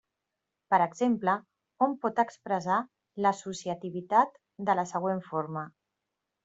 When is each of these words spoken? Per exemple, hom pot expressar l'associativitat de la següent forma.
Per 0.73 0.77
exemple, 0.85 1.35
hom 1.87 1.93
pot 2.07 2.21
expressar 2.25 2.79
l'associativitat 3.27 4.43
de 4.71 4.79
la 4.83 4.89
següent 4.95 5.27
forma. 5.33 5.71